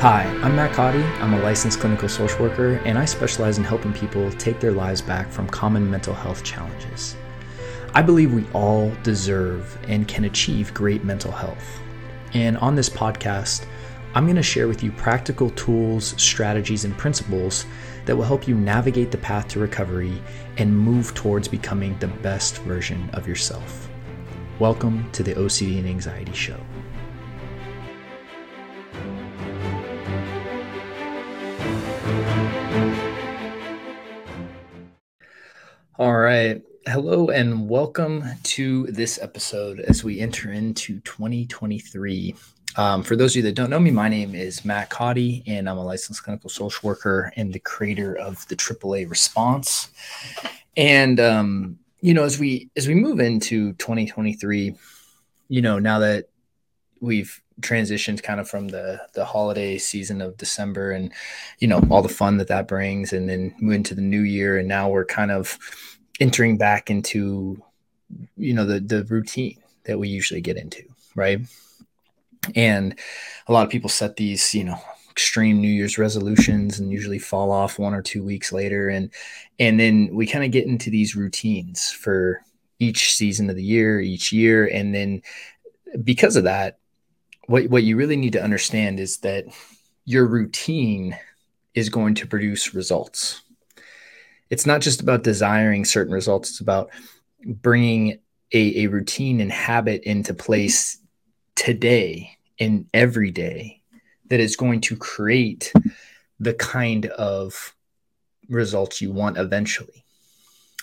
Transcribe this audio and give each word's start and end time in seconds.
Hi, 0.00 0.22
I'm 0.44 0.54
Matt 0.54 0.74
Codde. 0.74 1.02
I'm 1.20 1.34
a 1.34 1.42
licensed 1.42 1.80
clinical 1.80 2.08
social 2.08 2.42
worker, 2.42 2.74
and 2.84 2.96
I 2.96 3.04
specialize 3.04 3.58
in 3.58 3.64
helping 3.64 3.92
people 3.92 4.30
take 4.30 4.60
their 4.60 4.70
lives 4.70 5.02
back 5.02 5.28
from 5.28 5.48
common 5.48 5.90
mental 5.90 6.14
health 6.14 6.44
challenges. 6.44 7.16
I 7.94 8.02
believe 8.02 8.32
we 8.32 8.46
all 8.52 8.92
deserve 9.02 9.76
and 9.88 10.06
can 10.06 10.22
achieve 10.22 10.72
great 10.72 11.02
mental 11.02 11.32
health. 11.32 11.80
And 12.32 12.56
on 12.58 12.76
this 12.76 12.88
podcast, 12.88 13.66
I'm 14.14 14.26
going 14.26 14.36
to 14.36 14.42
share 14.42 14.68
with 14.68 14.84
you 14.84 14.92
practical 14.92 15.50
tools, 15.50 16.14
strategies, 16.16 16.84
and 16.84 16.96
principles 16.96 17.66
that 18.04 18.14
will 18.14 18.22
help 18.22 18.46
you 18.46 18.54
navigate 18.54 19.10
the 19.10 19.18
path 19.18 19.48
to 19.48 19.58
recovery 19.58 20.22
and 20.58 20.78
move 20.78 21.12
towards 21.14 21.48
becoming 21.48 21.98
the 21.98 22.06
best 22.06 22.58
version 22.58 23.10
of 23.14 23.26
yourself. 23.26 23.90
Welcome 24.60 25.10
to 25.10 25.24
the 25.24 25.34
OCD 25.34 25.80
and 25.80 25.88
Anxiety 25.88 26.34
Show. 26.34 26.60
Right. 36.38 36.62
Hello 36.86 37.30
and 37.30 37.68
welcome 37.68 38.22
to 38.44 38.86
this 38.86 39.18
episode 39.20 39.80
as 39.80 40.04
we 40.04 40.20
enter 40.20 40.52
into 40.52 41.00
2023. 41.00 42.32
Um, 42.76 43.02
for 43.02 43.16
those 43.16 43.32
of 43.32 43.38
you 43.38 43.42
that 43.42 43.56
don't 43.56 43.70
know 43.70 43.80
me, 43.80 43.90
my 43.90 44.08
name 44.08 44.36
is 44.36 44.64
Matt 44.64 44.88
Codde, 44.88 45.42
and 45.48 45.68
I'm 45.68 45.78
a 45.78 45.84
licensed 45.84 46.22
clinical 46.22 46.48
social 46.48 46.86
worker 46.86 47.32
and 47.34 47.52
the 47.52 47.58
creator 47.58 48.16
of 48.16 48.46
the 48.46 48.54
AAA 48.54 49.10
Response. 49.10 49.90
And 50.76 51.18
um, 51.18 51.80
you 52.02 52.14
know, 52.14 52.22
as 52.22 52.38
we 52.38 52.70
as 52.76 52.86
we 52.86 52.94
move 52.94 53.18
into 53.18 53.72
2023, 53.72 54.76
you 55.48 55.60
know, 55.60 55.80
now 55.80 55.98
that 55.98 56.26
we've 57.00 57.42
transitioned 57.62 58.22
kind 58.22 58.38
of 58.38 58.48
from 58.48 58.68
the 58.68 59.00
the 59.14 59.24
holiday 59.24 59.76
season 59.76 60.20
of 60.20 60.36
December 60.36 60.92
and 60.92 61.12
you 61.58 61.66
know 61.66 61.82
all 61.90 62.02
the 62.02 62.08
fun 62.08 62.36
that 62.36 62.46
that 62.46 62.68
brings 62.68 63.12
and 63.12 63.28
then 63.28 63.52
move 63.58 63.74
into 63.74 63.96
the 63.96 64.00
new 64.00 64.20
year 64.20 64.56
and 64.56 64.68
now 64.68 64.88
we're 64.88 65.04
kind 65.04 65.32
of 65.32 65.58
entering 66.20 66.56
back 66.56 66.90
into 66.90 67.62
you 68.36 68.54
know 68.54 68.64
the 68.64 68.80
the 68.80 69.04
routine 69.04 69.58
that 69.84 69.98
we 69.98 70.08
usually 70.08 70.40
get 70.40 70.56
into 70.56 70.82
right? 71.18 71.40
And 72.54 72.98
a 73.48 73.52
lot 73.52 73.64
of 73.64 73.70
people 73.70 73.90
set 73.90 74.16
these 74.16 74.54
you 74.54 74.64
know 74.64 74.80
extreme 75.10 75.60
new 75.60 75.68
year's 75.68 75.98
resolutions 75.98 76.78
and 76.78 76.92
usually 76.92 77.18
fall 77.18 77.50
off 77.50 77.78
one 77.78 77.92
or 77.92 78.02
two 78.02 78.22
weeks 78.22 78.52
later. 78.52 78.88
And 78.88 79.10
and 79.58 79.78
then 79.78 80.10
we 80.12 80.26
kind 80.26 80.44
of 80.44 80.52
get 80.52 80.66
into 80.66 80.88
these 80.88 81.16
routines 81.16 81.90
for 81.90 82.40
each 82.78 83.14
season 83.14 83.50
of 83.50 83.56
the 83.56 83.64
year 83.64 84.00
each 84.00 84.32
year. 84.32 84.66
And 84.66 84.94
then 84.94 85.22
because 86.04 86.36
of 86.36 86.44
that 86.44 86.78
what 87.46 87.68
what 87.68 87.82
you 87.82 87.96
really 87.96 88.16
need 88.16 88.34
to 88.34 88.42
understand 88.42 89.00
is 89.00 89.18
that 89.18 89.44
your 90.04 90.26
routine 90.26 91.16
is 91.74 91.88
going 91.88 92.14
to 92.14 92.26
produce 92.26 92.74
results 92.74 93.42
it's 94.50 94.66
not 94.66 94.80
just 94.80 95.00
about 95.00 95.22
desiring 95.22 95.84
certain 95.84 96.12
results 96.12 96.50
it's 96.50 96.60
about 96.60 96.90
bringing 97.44 98.18
a, 98.52 98.84
a 98.84 98.86
routine 98.86 99.40
and 99.40 99.52
habit 99.52 100.02
into 100.04 100.34
place 100.34 100.98
today 101.54 102.36
and 102.58 102.86
every 102.94 103.30
day 103.30 103.80
that 104.28 104.40
is 104.40 104.56
going 104.56 104.80
to 104.80 104.96
create 104.96 105.72
the 106.40 106.54
kind 106.54 107.06
of 107.06 107.74
results 108.48 109.00
you 109.00 109.12
want 109.12 109.36
eventually. 109.36 110.04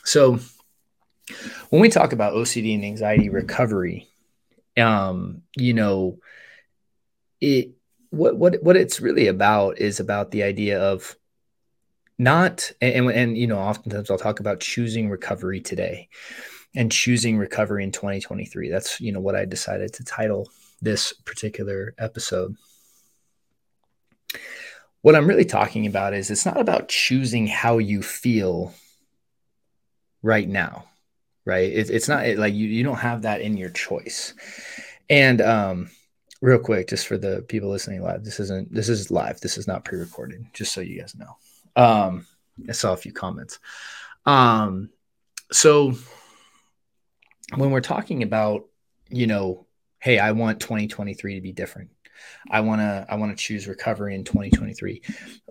So 0.03 0.39
when 1.69 1.81
we 1.81 1.89
talk 1.89 2.13
about 2.13 2.35
ocd 2.35 2.75
and 2.75 2.85
anxiety 2.85 3.29
recovery 3.29 4.07
um 4.77 5.41
you 5.57 5.73
know 5.73 6.19
it 7.41 7.71
what 8.11 8.37
what 8.37 8.61
what 8.61 8.77
it's 8.77 9.01
really 9.01 9.27
about 9.27 9.79
is 9.79 9.99
about 9.99 10.29
the 10.29 10.43
idea 10.43 10.79
of 10.79 11.15
not 12.17 12.71
and, 12.81 13.09
and, 13.09 13.37
you 13.37 13.47
know 13.47 13.57
oftentimes 13.57 14.09
i'll 14.09 14.17
talk 14.17 14.39
about 14.39 14.59
choosing 14.59 15.09
recovery 15.09 15.59
today 15.59 16.07
and 16.75 16.91
choosing 16.91 17.37
recovery 17.37 17.83
in 17.83 17.91
2023 17.91 18.69
that's 18.69 19.01
you 19.01 19.11
know 19.11 19.19
what 19.19 19.35
i 19.35 19.45
decided 19.45 19.93
to 19.93 20.03
title 20.03 20.49
this 20.81 21.13
particular 21.13 21.93
episode. 21.97 22.55
What 25.01 25.15
i'm 25.15 25.27
really 25.27 25.45
talking 25.45 25.87
about 25.87 26.13
is 26.13 26.31
it's 26.31 26.45
not 26.45 26.59
about 26.59 26.89
choosing 26.89 27.47
how 27.47 27.77
you 27.77 28.01
feel 28.01 28.73
right 30.21 30.47
now 30.47 30.85
right? 31.45 31.71
It, 31.71 31.89
it's 31.89 32.09
not 32.09 32.25
it, 32.25 32.37
like 32.37 32.53
you, 32.53 32.67
you 32.67 32.83
don't 32.83 32.97
have 32.97 33.21
that 33.21 33.41
in 33.41 33.55
your 33.55 33.69
choice. 33.69 34.33
And 35.09 35.41
um 35.41 35.89
real 36.41 36.59
quick 36.59 36.89
just 36.89 37.07
for 37.07 37.17
the 37.17 37.43
people 37.47 37.69
listening 37.69 38.03
live 38.03 38.23
this 38.23 38.39
isn't 38.39 38.73
this 38.73 38.89
is 38.89 39.11
live. 39.11 39.39
This 39.39 39.57
is 39.57 39.67
not 39.67 39.85
pre-recorded 39.85 40.45
just 40.53 40.73
so 40.73 40.81
you 40.81 40.99
guys 40.99 41.15
know 41.15 41.37
um, 41.75 42.25
I 42.67 42.71
saw 42.71 42.93
a 42.93 42.97
few 42.97 43.11
comments. 43.11 43.59
Um, 44.25 44.89
so 45.51 45.93
when 47.55 47.71
we're 47.71 47.81
talking 47.81 48.23
about, 48.23 48.65
you 49.09 49.27
know, 49.27 49.65
hey, 49.99 50.19
I 50.19 50.31
want 50.31 50.59
2023 50.59 51.35
to 51.35 51.41
be 51.41 51.51
different. 51.51 51.89
I 52.49 52.61
want 52.61 52.81
to 52.81 53.05
I 53.09 53.15
want 53.15 53.37
to 53.37 53.43
choose 53.43 53.67
recovery 53.67 54.15
in 54.15 54.23
2023. 54.23 55.01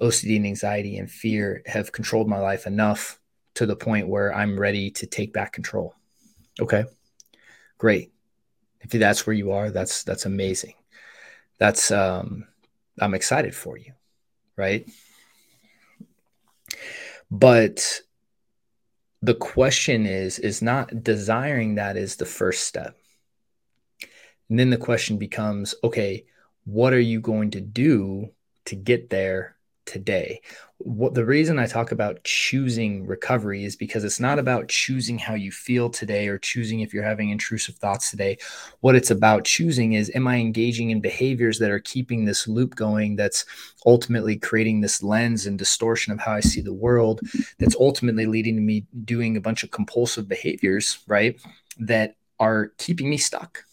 OCD 0.00 0.36
and 0.36 0.46
anxiety 0.46 0.98
and 0.98 1.10
fear 1.10 1.62
have 1.66 1.92
controlled 1.92 2.28
my 2.28 2.38
life 2.38 2.66
enough 2.66 3.20
to 3.54 3.66
the 3.66 3.76
point 3.76 4.08
where 4.08 4.34
I'm 4.34 4.58
ready 4.58 4.90
to 4.92 5.06
take 5.06 5.32
back 5.32 5.52
control. 5.52 5.94
Okay. 6.60 6.84
Great. 7.78 8.12
If 8.80 8.90
that's 8.90 9.26
where 9.26 9.34
you 9.34 9.52
are, 9.52 9.70
that's 9.70 10.04
that's 10.04 10.26
amazing. 10.26 10.74
That's 11.58 11.90
um 11.90 12.46
I'm 13.00 13.14
excited 13.14 13.54
for 13.54 13.76
you, 13.76 13.92
right? 14.56 14.88
But 17.34 18.00
the 19.20 19.34
question 19.34 20.06
is 20.06 20.38
is 20.38 20.62
not 20.62 21.02
desiring 21.02 21.74
that 21.74 21.96
is 21.96 22.14
the 22.14 22.26
first 22.26 22.64
step. 22.64 22.96
And 24.48 24.56
then 24.56 24.70
the 24.70 24.76
question 24.76 25.18
becomes, 25.18 25.74
okay, 25.82 26.26
what 26.64 26.92
are 26.92 27.00
you 27.00 27.20
going 27.20 27.50
to 27.50 27.60
do 27.60 28.30
to 28.66 28.76
get 28.76 29.10
there 29.10 29.53
today? 29.84 30.40
what 30.84 31.14
the 31.14 31.24
reason 31.24 31.58
I 31.58 31.66
talk 31.66 31.92
about 31.92 32.22
choosing 32.24 33.06
recovery 33.06 33.64
is 33.64 33.74
because 33.74 34.04
it's 34.04 34.20
not 34.20 34.38
about 34.38 34.68
choosing 34.68 35.18
how 35.18 35.34
you 35.34 35.50
feel 35.50 35.88
today 35.88 36.28
or 36.28 36.38
choosing 36.38 36.80
if 36.80 36.92
you're 36.92 37.02
having 37.02 37.30
intrusive 37.30 37.76
thoughts 37.76 38.10
today. 38.10 38.36
What 38.80 38.94
it's 38.94 39.10
about 39.10 39.44
choosing 39.44 39.94
is 39.94 40.10
am 40.14 40.28
I 40.28 40.36
engaging 40.36 40.90
in 40.90 41.00
behaviors 41.00 41.58
that 41.60 41.70
are 41.70 41.78
keeping 41.78 42.24
this 42.24 42.46
loop 42.46 42.74
going 42.74 43.16
that's 43.16 43.46
ultimately 43.86 44.36
creating 44.36 44.82
this 44.82 45.02
lens 45.02 45.46
and 45.46 45.58
distortion 45.58 46.12
of 46.12 46.20
how 46.20 46.32
I 46.32 46.40
see 46.40 46.60
the 46.60 46.74
world 46.74 47.20
that's 47.58 47.76
ultimately 47.76 48.26
leading 48.26 48.56
to 48.56 48.62
me 48.62 48.84
doing 49.04 49.36
a 49.36 49.40
bunch 49.40 49.64
of 49.64 49.70
compulsive 49.70 50.28
behaviors, 50.28 50.98
right? 51.06 51.40
That 51.78 52.16
are 52.38 52.72
keeping 52.76 53.08
me 53.08 53.16
stuck. 53.16 53.64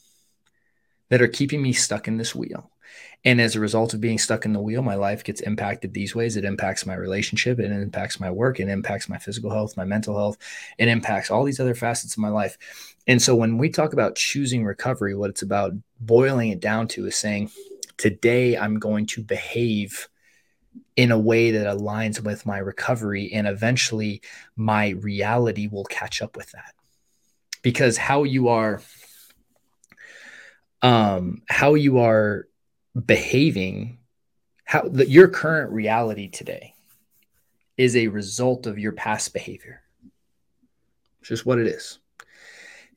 That 1.11 1.21
are 1.21 1.27
keeping 1.27 1.61
me 1.61 1.71
stuck 1.71 2.07
in 2.07 2.17
this 2.17 2.33
wheel. 2.33 2.71
And 3.23 3.39
as 3.39 3.55
a 3.55 3.59
result 3.59 3.93
of 3.93 4.01
being 4.01 4.17
stuck 4.17 4.45
in 4.45 4.53
the 4.53 4.61
wheel, 4.61 4.81
my 4.81 4.95
life 4.95 5.23
gets 5.23 5.41
impacted 5.41 5.93
these 5.93 6.15
ways. 6.15 6.35
It 6.35 6.45
impacts 6.45 6.87
my 6.87 6.95
relationship, 6.95 7.59
it 7.59 7.71
impacts 7.71 8.19
my 8.19 8.31
work, 8.31 8.59
it 8.59 8.67
impacts 8.67 9.07
my 9.07 9.19
physical 9.19 9.51
health, 9.51 9.77
my 9.77 9.85
mental 9.85 10.17
health, 10.17 10.37
it 10.79 10.87
impacts 10.87 11.29
all 11.29 11.43
these 11.43 11.59
other 11.59 11.75
facets 11.75 12.13
of 12.13 12.17
my 12.17 12.29
life. 12.29 12.57
And 13.05 13.21
so 13.21 13.35
when 13.35 13.59
we 13.59 13.69
talk 13.69 13.93
about 13.93 14.15
choosing 14.15 14.65
recovery, 14.65 15.13
what 15.13 15.29
it's 15.29 15.43
about 15.43 15.73
boiling 15.99 16.49
it 16.49 16.59
down 16.59 16.87
to 16.89 17.05
is 17.05 17.15
saying, 17.15 17.51
today 17.97 18.57
I'm 18.57 18.79
going 18.79 19.05
to 19.07 19.21
behave 19.21 20.09
in 20.95 21.11
a 21.11 21.19
way 21.19 21.51
that 21.51 21.67
aligns 21.67 22.23
with 22.23 22.45
my 22.45 22.57
recovery 22.57 23.31
and 23.33 23.47
eventually 23.47 24.21
my 24.55 24.89
reality 24.89 25.67
will 25.67 25.85
catch 25.85 26.21
up 26.21 26.35
with 26.35 26.51
that 26.51 26.73
because 27.61 27.97
how 27.97 28.23
you 28.23 28.47
are 28.47 28.81
um 30.81 31.41
how 31.47 31.73
you 31.73 31.99
are 31.99 32.47
behaving 33.05 33.97
how 34.65 34.81
the, 34.83 35.07
your 35.07 35.27
current 35.27 35.71
reality 35.71 36.29
today 36.29 36.73
is 37.77 37.95
a 37.95 38.07
result 38.07 38.67
of 38.67 38.79
your 38.79 38.91
past 38.91 39.33
behavior. 39.33 39.81
It's 41.19 41.29
just 41.29 41.45
what 41.45 41.59
it 41.59 41.67
is. 41.67 41.99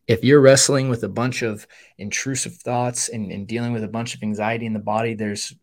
If 0.07 0.23
you're 0.23 0.41
wrestling 0.41 0.89
with 0.89 1.03
a 1.03 1.09
bunch 1.09 1.43
of 1.43 1.67
intrusive 1.99 2.55
thoughts 2.55 3.09
and, 3.09 3.33
and 3.33 3.47
dealing 3.47 3.73
with 3.73 3.83
a 3.83 3.89
bunch 3.89 4.15
of 4.15 4.23
anxiety 4.23 4.67
in 4.67 4.73
the 4.73 4.79
body 4.79 5.15
there's 5.15 5.55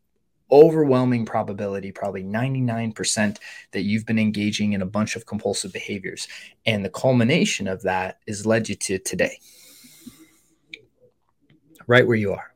overwhelming 0.51 1.25
probability 1.25 1.93
probably 1.93 2.23
99% 2.23 3.37
that 3.71 3.83
you've 3.83 4.05
been 4.05 4.19
engaging 4.19 4.73
in 4.73 4.81
a 4.81 4.85
bunch 4.85 5.15
of 5.15 5.25
compulsive 5.25 5.71
behaviors. 5.71 6.27
And 6.65 6.83
the 6.83 6.89
culmination 6.89 7.69
of 7.69 7.83
that 7.83 8.19
is 8.27 8.45
led 8.45 8.67
you 8.67 8.75
to 8.75 8.99
today 8.99 9.39
right 11.91 12.07
where 12.07 12.17
you 12.17 12.31
are 12.33 12.51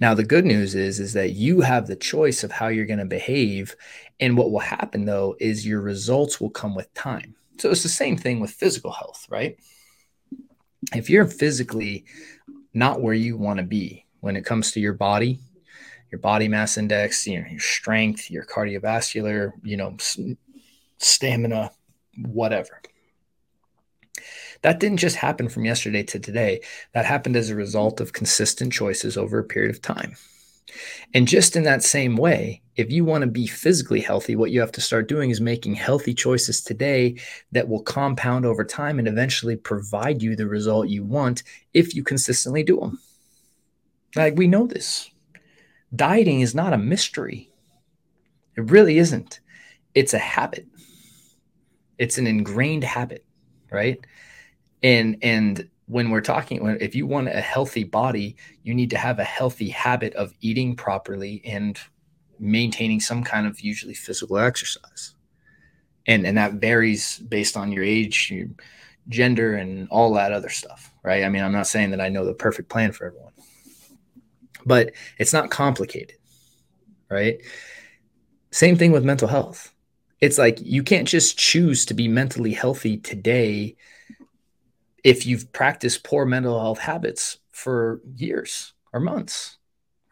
now 0.00 0.14
the 0.14 0.24
good 0.24 0.44
news 0.44 0.74
is 0.74 0.98
is 0.98 1.12
that 1.12 1.30
you 1.32 1.60
have 1.60 1.86
the 1.86 1.96
choice 1.96 2.42
of 2.42 2.50
how 2.50 2.68
you're 2.68 2.86
going 2.86 2.98
to 2.98 3.04
behave 3.04 3.76
and 4.20 4.36
what 4.36 4.50
will 4.50 4.60
happen 4.60 5.04
though 5.04 5.36
is 5.38 5.66
your 5.66 5.80
results 5.80 6.40
will 6.40 6.50
come 6.50 6.74
with 6.74 6.92
time. 6.94 7.34
So 7.58 7.70
it's 7.70 7.82
the 7.82 7.88
same 7.88 8.16
thing 8.16 8.40
with 8.40 8.50
physical 8.50 8.90
health, 8.90 9.26
right? 9.30 9.56
If 10.94 11.08
you're 11.08 11.26
physically 11.26 12.04
not 12.72 13.00
where 13.00 13.14
you 13.14 13.36
want 13.36 13.58
to 13.58 13.64
be 13.64 14.04
when 14.20 14.36
it 14.36 14.44
comes 14.44 14.72
to 14.72 14.80
your 14.80 14.94
body, 14.94 15.38
your 16.10 16.18
body 16.18 16.48
mass 16.48 16.76
index, 16.76 17.26
you 17.26 17.40
know, 17.40 17.48
your 17.48 17.60
strength, 17.60 18.30
your 18.30 18.44
cardiovascular, 18.44 19.52
you 19.62 19.76
know, 19.76 19.96
stamina, 20.98 21.70
whatever. 22.18 22.80
That 24.64 24.80
didn't 24.80 24.96
just 24.96 25.16
happen 25.16 25.50
from 25.50 25.66
yesterday 25.66 26.02
to 26.04 26.18
today. 26.18 26.62
That 26.94 27.04
happened 27.04 27.36
as 27.36 27.50
a 27.50 27.54
result 27.54 28.00
of 28.00 28.14
consistent 28.14 28.72
choices 28.72 29.18
over 29.18 29.38
a 29.38 29.44
period 29.44 29.70
of 29.70 29.82
time. 29.82 30.16
And 31.12 31.28
just 31.28 31.54
in 31.54 31.64
that 31.64 31.82
same 31.82 32.16
way, 32.16 32.62
if 32.74 32.90
you 32.90 33.04
want 33.04 33.22
to 33.22 33.30
be 33.30 33.46
physically 33.46 34.00
healthy, 34.00 34.36
what 34.36 34.52
you 34.52 34.60
have 34.60 34.72
to 34.72 34.80
start 34.80 35.06
doing 35.06 35.28
is 35.28 35.38
making 35.38 35.74
healthy 35.74 36.14
choices 36.14 36.62
today 36.62 37.16
that 37.52 37.68
will 37.68 37.82
compound 37.82 38.46
over 38.46 38.64
time 38.64 38.98
and 38.98 39.06
eventually 39.06 39.54
provide 39.54 40.22
you 40.22 40.34
the 40.34 40.46
result 40.46 40.88
you 40.88 41.04
want 41.04 41.42
if 41.74 41.94
you 41.94 42.02
consistently 42.02 42.62
do 42.62 42.80
them. 42.80 42.98
Like 44.16 44.34
we 44.38 44.46
know 44.46 44.66
this. 44.66 45.10
Dieting 45.94 46.40
is 46.40 46.54
not 46.54 46.72
a 46.72 46.78
mystery. 46.78 47.50
It 48.56 48.70
really 48.70 48.96
isn't. 48.96 49.40
It's 49.94 50.14
a 50.14 50.18
habit. 50.18 50.66
It's 51.98 52.16
an 52.16 52.26
ingrained 52.26 52.84
habit, 52.84 53.26
right? 53.70 54.00
And 54.84 55.16
and 55.22 55.68
when 55.86 56.10
we're 56.10 56.20
talking 56.20 56.62
when 56.62 56.80
if 56.80 56.94
you 56.94 57.08
want 57.08 57.26
a 57.28 57.40
healthy 57.40 57.82
body, 57.82 58.36
you 58.62 58.72
need 58.72 58.90
to 58.90 58.96
have 58.96 59.18
a 59.18 59.24
healthy 59.24 59.68
habit 59.70 60.14
of 60.14 60.32
eating 60.40 60.76
properly 60.76 61.42
and 61.44 61.76
maintaining 62.38 63.00
some 63.00 63.24
kind 63.24 63.48
of 63.48 63.60
usually 63.60 63.94
physical 63.94 64.38
exercise. 64.38 65.16
And 66.06 66.24
and 66.24 66.38
that 66.38 66.54
varies 66.54 67.18
based 67.18 67.56
on 67.56 67.72
your 67.72 67.82
age, 67.82 68.30
your 68.30 68.46
gender 69.08 69.56
and 69.56 69.88
all 69.90 70.14
that 70.14 70.32
other 70.32 70.50
stuff, 70.50 70.92
right? 71.02 71.24
I 71.24 71.28
mean, 71.28 71.42
I'm 71.42 71.52
not 71.52 71.66
saying 71.66 71.90
that 71.90 72.00
I 72.00 72.08
know 72.10 72.24
the 72.24 72.34
perfect 72.34 72.68
plan 72.68 72.92
for 72.92 73.06
everyone 73.06 73.32
but 74.66 74.92
it's 75.18 75.32
not 75.32 75.50
complicated, 75.50 76.16
right? 77.10 77.40
Same 78.50 78.76
thing 78.76 78.92
with 78.92 79.04
mental 79.04 79.28
health. 79.28 79.72
It's 80.20 80.38
like 80.38 80.58
you 80.60 80.82
can't 80.82 81.08
just 81.08 81.38
choose 81.38 81.84
to 81.86 81.94
be 81.94 82.08
mentally 82.08 82.52
healthy 82.52 82.96
today 82.98 83.76
if 85.04 85.26
you've 85.26 85.52
practiced 85.52 86.02
poor 86.02 86.24
mental 86.24 86.58
health 86.58 86.78
habits 86.78 87.38
for 87.52 88.00
years 88.16 88.72
or 88.92 89.00
months, 89.00 89.58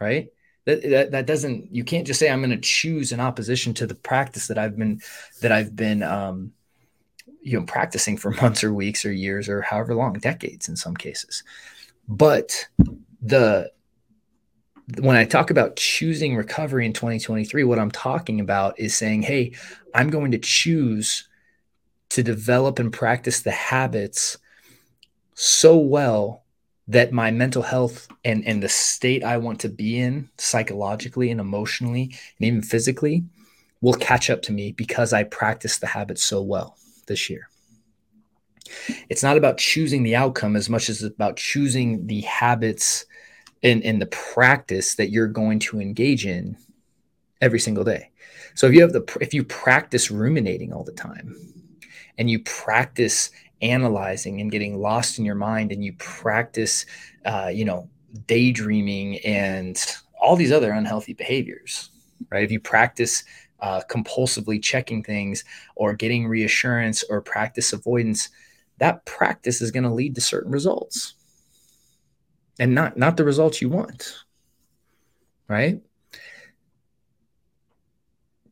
right? 0.00 0.29
That, 0.65 0.83
that, 0.83 1.11
that 1.11 1.27
doesn't 1.27 1.75
you 1.75 1.83
can't 1.83 2.06
just 2.06 2.21
say 2.21 2.31
i'm 2.31 2.39
going 2.39 2.50
to 2.50 2.56
choose 2.56 3.11
in 3.11 3.19
opposition 3.19 3.75
to 3.75 3.85
the 3.85 3.97
practice 3.97 4.47
that 4.47 4.59
i've 4.59 4.79
been 4.79 5.00
that 5.41 5.50
i've 5.50 5.75
been 5.75 6.05
um, 6.05 6.53
you 7.41 7.59
know 7.59 7.67
practicing 7.67 8.17
for 8.17 8.31
months 8.41 8.62
or 8.62 8.73
weeks 8.73 9.05
or 9.05 9.11
years 9.11 9.49
or 9.49 9.61
however 9.61 9.93
long 9.93 10.12
decades 10.12 10.69
in 10.69 10.77
some 10.77 10.97
cases 10.97 11.43
but 12.06 12.69
the 13.21 13.73
when 14.99 15.17
I 15.17 15.25
talk 15.25 15.50
about 15.50 15.77
choosing 15.77 16.37
recovery 16.37 16.87
in 16.87 16.93
2023, 16.93 17.65
what 17.65 17.79
I'm 17.79 17.91
talking 17.91 18.41
about 18.41 18.79
is 18.79 18.97
saying, 18.97 19.23
hey, 19.23 19.53
I'm 19.95 20.11
going 20.11 20.33
to 20.33 20.38
choose 20.38 21.29
to 22.11 22.23
develop 22.23 22.79
and 22.79 22.93
practice 22.93 23.41
the 23.41 23.53
habits 23.53 24.38
so 25.34 25.76
well 25.76 26.44
that 26.88 27.12
my 27.12 27.31
mental 27.31 27.62
health 27.62 28.08
and, 28.25 28.44
and 28.46 28.62
the 28.62 28.69
state 28.69 29.25
I 29.25 29.38
want 29.38 29.61
to 29.61 29.69
be 29.69 29.99
in 29.99 30.29
psychologically 30.38 31.31
and 31.31 31.40
emotionally 31.40 32.02
and 32.38 32.46
even 32.46 32.62
physically 32.62 33.25
will 33.81 33.94
catch 33.94 34.31
up 34.31 34.43
to 34.43 34.52
me 34.52 34.73
because 34.73 35.12
I 35.12 35.25
practice 35.25 35.79
the 35.79 35.87
habits 35.87 36.23
so 36.23 36.43
well 36.43 36.76
this 37.06 37.31
year. 37.31 37.49
It's 39.08 39.23
not 39.23 39.37
about 39.37 39.58
choosing 39.58 40.02
the 40.02 40.17
outcome 40.17 40.56
as 40.56 40.69
much 40.69 40.88
as 40.88 41.02
it's 41.02 41.14
about 41.14 41.37
choosing 41.37 42.06
the 42.06 42.23
habits 42.23 43.05
and, 43.62 43.82
in 43.82 43.99
the 43.99 44.06
practice 44.06 44.94
that 44.96 45.11
you're 45.11 45.28
going 45.28 45.58
to 45.61 45.81
engage 45.81 46.26
in 46.26 46.56
every 47.40 47.61
single 47.61 47.85
day. 47.85 48.11
So 48.55 48.67
if 48.67 48.75
you 48.75 48.82
have 48.82 48.93
the 48.93 49.19
if 49.20 49.35
you 49.35 49.44
practice 49.44 50.11
ruminating 50.11 50.73
all 50.73 50.85
the 50.85 50.93
time 50.93 51.37
and 52.19 52.31
you 52.31 52.40
practice 52.40 53.31
analyzing 53.62 54.41
and 54.41 54.50
getting 54.50 54.81
lost 54.81 55.19
in 55.19 55.25
your 55.25 55.35
mind 55.35 55.73
and 55.73 55.85
you 55.85 55.93
practice 55.94 56.85
uh, 57.25 57.50
you 57.53 57.64
know 57.64 57.88
daydreaming 58.26 59.19
and 59.20 59.85
all 60.20 60.37
these 60.37 60.53
other 60.53 60.73
unhealthy 60.73 61.14
behaviors 61.14 61.91
right? 62.31 62.44
If 62.44 62.50
you 62.50 62.61
practice 62.61 63.25
uh, 63.61 63.81
compulsively 63.88 64.62
checking 64.62 65.03
things 65.03 65.44
or 65.76 65.94
getting 65.94 66.26
reassurance 66.26 67.05
or 67.09 67.20
practice 67.20 67.73
avoidance 67.73 68.29
that 68.79 69.05
practice 69.05 69.62
is 69.62 69.70
going 69.70 69.85
to 69.85 69.93
lead 69.93 70.14
to 70.17 70.20
certain 70.20 70.50
results. 70.50 71.14
And 72.59 72.75
not 72.75 72.97
not 72.97 73.17
the 73.17 73.25
results 73.25 73.62
you 73.62 73.69
want 73.69 74.14
right 75.49 75.81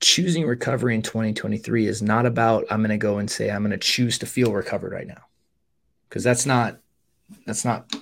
choosing 0.00 0.46
recovery 0.46 0.94
in 0.94 1.02
2023 1.02 1.86
is 1.86 2.00
not 2.00 2.24
about 2.26 2.64
i'm 2.70 2.80
going 2.80 2.90
to 2.90 2.96
go 2.96 3.18
and 3.18 3.30
say 3.30 3.50
i'm 3.50 3.62
going 3.62 3.70
to 3.70 3.76
choose 3.76 4.18
to 4.18 4.26
feel 4.26 4.52
recovered 4.52 4.92
right 4.92 5.06
now. 5.06 5.22
Because 6.08 6.24
that's 6.24 6.46
not 6.46 6.78
that's 7.46 7.64
not 7.64 7.86
i 7.94 7.98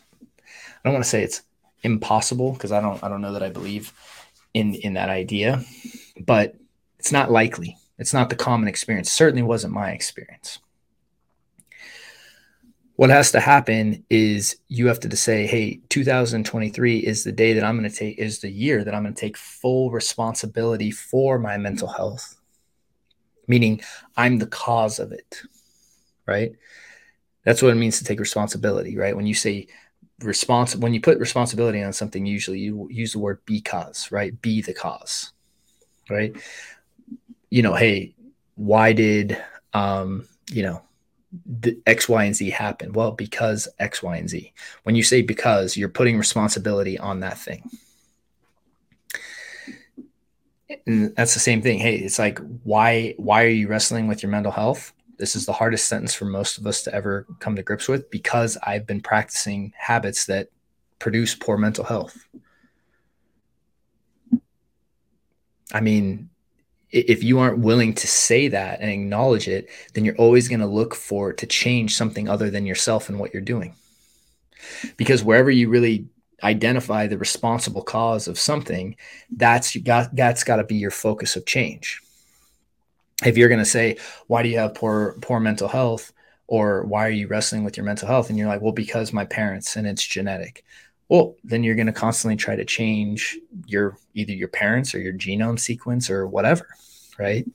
don't 0.85 0.95
want 0.95 1.05
to 1.05 1.11
say 1.11 1.23
it's 1.23 1.43
impossible 1.83 2.53
because 2.53 2.73
i 2.73 2.81
don't 2.81 3.03
i 3.05 3.09
don't 3.09 3.21
know 3.21 3.33
that 3.33 3.43
i 3.43 3.49
believe 3.49 3.93
in 4.55 4.75
in 4.75 4.95
that 4.95 5.11
idea 5.11 5.63
but 6.19 6.55
it's 6.99 7.13
not 7.13 7.31
likely. 7.31 7.77
It's 7.99 8.13
not 8.13 8.31
the 8.31 8.37
common 8.37 8.69
experience. 8.69 9.11
Certainly 9.11 9.43
wasn't 9.43 9.73
my 9.73 9.91
experience 9.91 10.59
what 12.99 13.11
has 13.11 13.31
to 13.31 13.39
happen 13.39 14.05
is 14.11 14.57
you 14.67 14.89
have 14.89 14.99
to 14.99 15.17
say, 15.17 15.47
hey, 15.47 15.81
2023 15.89 16.99
is 16.99 17.23
the 17.23 17.31
day 17.31 17.53
that 17.53 17.63
I'm 17.63 17.79
going 17.79 17.89
to 17.89 17.97
take, 17.97 18.19
is 18.19 18.41
the 18.41 18.51
year 18.51 18.83
that 18.83 18.93
I'm 18.93 19.05
going 19.05 19.15
to 19.15 19.21
take 19.21 19.37
full 19.37 19.93
responsibility 19.93 20.91
for 20.91 21.39
my 21.39 21.59
mental 21.59 21.87
health, 21.87 22.41
meaning 23.47 23.83
I'm 24.17 24.41
the 24.41 24.49
cause 24.49 24.99
of 24.99 25.13
it, 25.13 25.43
right? 26.27 26.51
That's 27.45 27.63
what 27.63 27.71
it 27.71 27.77
means 27.77 27.99
to 27.99 28.05
take 28.05 28.19
responsibility, 28.19 28.99
right? 28.99 29.15
When 29.15 29.29
you 29.29 29.35
say 29.35 29.69
response, 30.19 30.75
when 30.75 30.93
you 30.93 31.01
put 31.01 31.21
responsibility 31.21 31.81
on 31.85 31.93
something, 31.93 32.27
usually 32.27 32.59
you 32.59 32.89
use 32.91 33.13
the 33.13 33.21
word 33.21 33.39
because, 33.45 34.11
right? 34.11 34.43
Be 34.43 34.61
the 34.61 34.75
cause, 34.75 35.31
right? 36.11 36.35
You 37.49 37.63
know, 37.63 37.75
hey, 37.75 38.17
why 38.57 38.93
did, 38.93 39.41
um, 39.73 40.27
you 40.51 40.65
know, 40.65 40.83
X, 41.87 42.09
Y, 42.09 42.25
and 42.25 42.35
Z 42.35 42.51
happen? 42.51 42.93
Well, 42.93 43.13
because 43.13 43.69
X, 43.79 44.03
Y, 44.03 44.17
and 44.17 44.29
Z. 44.29 44.53
When 44.85 44.95
you 44.95 45.03
say 45.03 45.23
because, 45.23 45.77
you're 45.77 45.89
putting 45.89 46.17
responsibility 46.19 46.99
on 46.99 47.21
that 47.21 47.39
thing. 47.39 47.71
And 50.87 51.15
that's 51.17 51.35
the 51.35 51.41
same 51.41 51.63
thing. 51.63 51.79
Hey, 51.79 51.97
it's 51.97 52.19
like 52.19 52.39
why 52.63 53.15
why 53.17 53.45
are 53.45 53.49
you 53.49 53.69
wrestling 53.69 54.07
with 54.07 54.23
your 54.23 54.31
mental 54.31 54.53
health? 54.53 54.93
This 55.19 55.35
is 55.35 55.47
the 55.47 55.53
hardest 55.53 55.89
sentence 55.89 56.15
for 56.15 56.27
most 56.27 56.59
of 56.59 56.67
us 56.67 56.83
to 56.85 56.95
ever 56.95 57.27
come 57.41 57.57
to 57.57 57.63
grips 57.63 57.89
with 57.89 58.11
because 58.11 58.57
I've 58.63 58.87
been 58.87 59.01
practicing 59.01 59.73
habits 59.77 60.27
that 60.27 60.49
produce 60.99 61.35
poor 61.35 61.57
mental 61.57 61.85
health. 61.85 62.17
I 65.73 65.81
mean, 65.81 66.31
if 66.91 67.23
you 67.23 67.39
aren't 67.39 67.59
willing 67.59 67.95
to 67.95 68.07
say 68.07 68.49
that 68.49 68.81
and 68.81 68.91
acknowledge 68.91 69.47
it, 69.47 69.69
then 69.95 70.05
you're 70.05 70.17
always 70.17 70.49
going 70.49 70.61
to 70.61 70.67
look 70.67 70.95
for 70.95 71.33
to 71.33 71.47
change 71.47 71.95
something 71.95 72.29
other 72.29 72.51
than 72.51 72.67
yourself 72.67 73.09
and 73.09 73.19
what 73.19 73.33
you're 73.33 73.43
doing. 73.43 73.75
Because 74.97 75.23
wherever 75.23 75.51
you 75.51 75.69
really 75.69 76.07
identify 76.43 77.07
the 77.07 77.19
responsible 77.19 77.83
cause 77.83 78.29
of 78.29 78.39
something, 78.39 78.97
that's 79.37 79.77
got 79.77 80.15
that's 80.15 80.45
got 80.45 80.57
to 80.57 80.65
be 80.65 80.77
your 80.77 80.91
focus 80.91 81.37
of 81.37 81.47
change. 81.47 82.01
If 83.25 83.37
you're 83.37 83.49
going 83.49 83.59
to 83.61 83.65
say, 83.65 83.99
"Why 84.27 84.43
do 84.43 84.49
you 84.49 84.59
have 84.59 84.75
poor 84.75 85.17
poor 85.21 85.41
mental 85.41 85.69
health?" 85.69 86.13
or 86.47 86.85
"Why 86.85 87.07
are 87.07 87.11
you 87.11 87.27
wrestling 87.29 87.65
with 87.65 87.77
your 87.77 87.85
mental 87.85 88.09
health?" 88.09 88.31
and 88.31 88.39
you're 88.39 88.49
like, 88.49 88.63
"Well, 88.63 88.73
because 88.73 89.13
my 89.13 89.25
parents 89.25 89.77
and 89.77 89.87
it's 89.87 90.07
genetic." 90.07 90.65
Well 91.09 91.37
then 91.45 91.63
you're 91.63 91.75
going 91.75 91.87
to 91.87 91.93
constantly 91.93 92.37
try 92.37 92.57
to 92.57 92.65
change 92.65 93.39
your 93.67 93.97
either 94.15 94.33
your 94.33 94.49
parents 94.49 94.95
or 94.95 95.01
your 95.01 95.13
genome 95.13 95.59
sequence 95.59 96.11
or 96.11 96.27
whatever 96.27 96.67
right? 97.19 97.47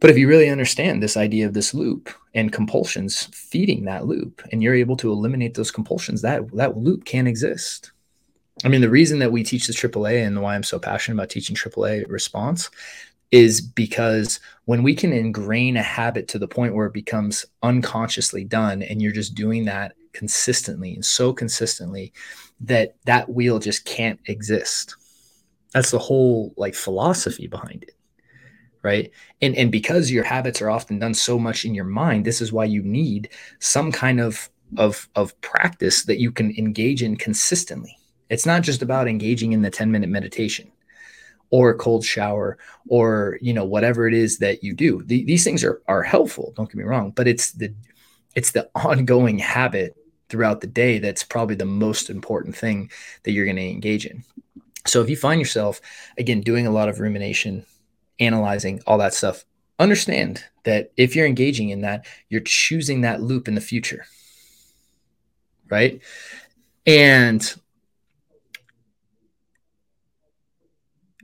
But 0.00 0.10
if 0.10 0.18
you 0.18 0.28
really 0.28 0.48
understand 0.48 1.02
this 1.02 1.16
idea 1.16 1.46
of 1.46 1.54
this 1.54 1.74
loop 1.74 2.10
and 2.34 2.52
compulsions 2.52 3.26
feeding 3.32 3.84
that 3.84 4.06
loop 4.06 4.42
and 4.50 4.62
you're 4.62 4.74
able 4.74 4.96
to 4.98 5.10
eliminate 5.10 5.54
those 5.54 5.70
compulsions 5.70 6.22
that 6.22 6.50
that 6.54 6.76
loop 6.76 7.04
can't 7.04 7.28
exist. 7.28 7.92
I 8.64 8.68
mean 8.68 8.80
the 8.80 8.90
reason 8.90 9.18
that 9.20 9.32
we 9.32 9.42
teach 9.42 9.66
the 9.66 9.72
aaa 9.72 10.26
and 10.26 10.40
why 10.42 10.54
i'm 10.54 10.62
so 10.62 10.78
passionate 10.78 11.16
about 11.16 11.30
teaching 11.30 11.56
aaa 11.56 12.04
response 12.08 12.70
is 13.30 13.60
because 13.60 14.40
when 14.64 14.82
we 14.82 14.94
can 14.94 15.12
ingrain 15.12 15.76
a 15.76 15.82
habit 15.82 16.28
to 16.28 16.38
the 16.38 16.48
point 16.48 16.74
where 16.74 16.86
it 16.86 16.92
becomes 16.92 17.46
unconsciously 17.62 18.44
done 18.44 18.82
and 18.82 19.00
you're 19.00 19.12
just 19.12 19.34
doing 19.34 19.64
that 19.66 19.94
consistently 20.12 20.94
and 20.94 21.04
so 21.04 21.32
consistently 21.32 22.12
that 22.60 22.96
that 23.04 23.28
wheel 23.30 23.58
just 23.58 23.84
can't 23.84 24.20
exist. 24.26 24.96
That's 25.72 25.90
the 25.90 25.98
whole 25.98 26.52
like 26.56 26.74
philosophy 26.74 27.46
behind 27.46 27.84
it 27.84 27.94
right? 28.82 29.10
And 29.42 29.54
and 29.56 29.70
because 29.70 30.10
your 30.10 30.24
habits 30.24 30.62
are 30.62 30.70
often 30.70 30.98
done 30.98 31.14
so 31.14 31.38
much 31.38 31.64
in 31.64 31.74
your 31.74 31.84
mind 31.84 32.24
this 32.24 32.40
is 32.40 32.52
why 32.52 32.64
you 32.64 32.82
need 32.82 33.30
some 33.58 33.92
kind 33.92 34.20
of 34.20 34.48
of 34.76 35.08
of 35.16 35.38
practice 35.40 36.04
that 36.04 36.18
you 36.18 36.32
can 36.32 36.54
engage 36.56 37.02
in 37.02 37.16
consistently. 37.16 37.96
It's 38.28 38.46
not 38.46 38.62
just 38.62 38.82
about 38.82 39.08
engaging 39.08 39.52
in 39.52 39.62
the 39.62 39.70
10 39.70 39.90
minute 39.90 40.08
meditation 40.08 40.70
or 41.50 41.70
a 41.70 41.76
cold 41.76 42.04
shower 42.04 42.58
or 42.88 43.38
you 43.40 43.52
know 43.52 43.64
whatever 43.64 44.06
it 44.06 44.14
is 44.14 44.38
that 44.38 44.62
you 44.62 44.74
do. 44.74 45.02
The, 45.04 45.24
these 45.24 45.44
things 45.44 45.64
are 45.64 45.82
are 45.86 46.02
helpful 46.02 46.52
don't 46.56 46.68
get 46.68 46.76
me 46.76 46.84
wrong 46.84 47.10
but 47.10 47.28
it's 47.28 47.52
the 47.52 47.74
it's 48.34 48.52
the 48.52 48.70
ongoing 48.74 49.38
habit 49.38 49.96
throughout 50.30 50.60
the 50.60 50.66
day 50.66 50.98
that's 50.98 51.22
probably 51.22 51.56
the 51.56 51.64
most 51.64 52.08
important 52.08 52.56
thing 52.56 52.90
that 53.24 53.32
you're 53.32 53.44
going 53.44 53.56
to 53.56 53.68
engage 53.68 54.06
in. 54.06 54.24
So 54.86 55.02
if 55.02 55.10
you 55.10 55.16
find 55.16 55.40
yourself 55.40 55.80
again 56.16 56.40
doing 56.40 56.66
a 56.66 56.70
lot 56.70 56.88
of 56.88 57.00
rumination 57.00 57.66
analyzing 58.18 58.82
all 58.86 58.98
that 58.98 59.14
stuff 59.14 59.44
understand 59.78 60.44
that 60.64 60.92
if 60.98 61.16
you're 61.16 61.26
engaging 61.26 61.70
in 61.70 61.80
that 61.80 62.06
you're 62.28 62.42
choosing 62.42 63.00
that 63.00 63.22
loop 63.22 63.48
in 63.48 63.54
the 63.54 63.60
future 63.60 64.04
right? 65.70 66.00
And 66.86 67.54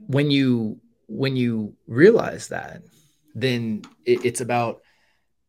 when 0.07 0.31
you 0.31 0.79
when 1.07 1.35
you 1.35 1.75
realize 1.87 2.47
that 2.47 2.81
then 3.35 3.83
it, 4.05 4.25
it's 4.25 4.41
about 4.41 4.81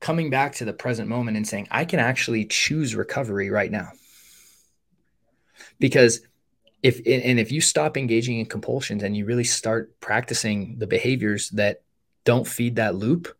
coming 0.00 0.30
back 0.30 0.54
to 0.54 0.64
the 0.64 0.72
present 0.72 1.08
moment 1.08 1.36
and 1.36 1.46
saying 1.46 1.66
i 1.70 1.84
can 1.84 1.98
actually 1.98 2.44
choose 2.44 2.94
recovery 2.94 3.50
right 3.50 3.70
now. 3.70 3.90
Because 5.78 6.20
if 6.82 6.98
and 6.98 7.40
if 7.40 7.50
you 7.50 7.60
stop 7.60 7.96
engaging 7.96 8.38
in 8.38 8.46
compulsions 8.46 9.02
and 9.02 9.16
you 9.16 9.24
really 9.24 9.44
start 9.44 9.98
practicing 10.00 10.78
the 10.78 10.86
behaviors 10.86 11.50
that 11.50 11.82
don't 12.24 12.46
feed 12.46 12.76
that 12.76 12.94
loop 12.94 13.34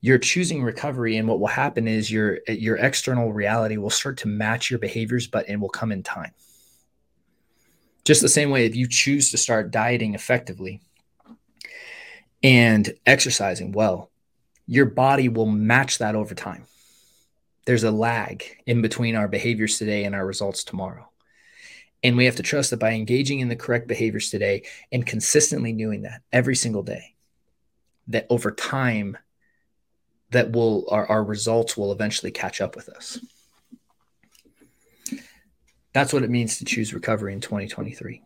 you're 0.00 0.18
choosing 0.18 0.62
recovery. 0.62 1.16
And 1.16 1.28
what 1.28 1.40
will 1.40 1.46
happen 1.46 1.86
is 1.86 2.10
your 2.10 2.38
your 2.48 2.76
external 2.76 3.32
reality 3.32 3.76
will 3.76 3.90
start 3.90 4.18
to 4.18 4.28
match 4.28 4.70
your 4.70 4.78
behaviors 4.78 5.26
but 5.26 5.48
it 5.48 5.60
will 5.60 5.68
come 5.68 5.92
in 5.92 6.02
time. 6.02 6.32
Just 8.04 8.22
the 8.22 8.28
same 8.28 8.50
way, 8.50 8.64
if 8.64 8.74
you 8.74 8.88
choose 8.88 9.30
to 9.30 9.38
start 9.38 9.70
dieting 9.70 10.14
effectively 10.14 10.80
and 12.42 12.94
exercising 13.04 13.72
well, 13.72 14.09
your 14.70 14.86
body 14.86 15.28
will 15.28 15.46
match 15.46 15.98
that 15.98 16.14
over 16.14 16.32
time. 16.32 16.64
There's 17.64 17.82
a 17.82 17.90
lag 17.90 18.44
in 18.66 18.82
between 18.82 19.16
our 19.16 19.26
behaviors 19.26 19.76
today 19.78 20.04
and 20.04 20.14
our 20.14 20.24
results 20.24 20.62
tomorrow. 20.62 21.10
And 22.04 22.16
we 22.16 22.26
have 22.26 22.36
to 22.36 22.44
trust 22.44 22.70
that 22.70 22.78
by 22.78 22.92
engaging 22.92 23.40
in 23.40 23.48
the 23.48 23.56
correct 23.56 23.88
behaviors 23.88 24.30
today 24.30 24.62
and 24.92 25.04
consistently 25.04 25.72
doing 25.72 26.02
that 26.02 26.22
every 26.32 26.54
single 26.54 26.84
day, 26.84 27.16
that 28.06 28.28
over 28.30 28.52
time, 28.52 29.18
that 30.30 30.52
will 30.52 30.86
our, 30.88 31.04
our 31.04 31.24
results 31.24 31.76
will 31.76 31.90
eventually 31.90 32.30
catch 32.30 32.60
up 32.60 32.76
with 32.76 32.88
us. 32.90 33.18
That's 35.92 36.12
what 36.12 36.22
it 36.22 36.30
means 36.30 36.58
to 36.58 36.64
choose 36.64 36.94
recovery 36.94 37.32
in 37.32 37.40
2023. 37.40 38.22